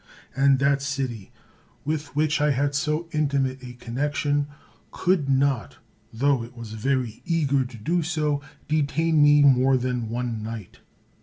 And 0.35 0.57
that 0.57 0.81
city, 0.81 1.31
with 1.85 2.15
which 2.15 2.41
I 2.41 2.49
had 2.49 2.73
so 2.73 3.07
intimate 3.11 3.61
a 3.61 3.73
connection, 3.73 4.47
could 4.89 5.29
not, 5.29 5.77
tho 6.11 6.41
it 6.41 6.57
was 6.57 6.73
very 6.73 7.21
eager 7.23 7.63
to 7.63 7.77
do 7.77 8.01
so, 8.01 8.41
detain 8.67 9.21
me 9.21 9.43
more 9.43 9.77
than 9.77 10.09
one 10.09 10.41
night. 10.41 10.79